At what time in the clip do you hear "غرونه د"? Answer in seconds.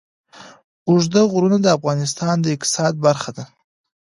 1.31-1.67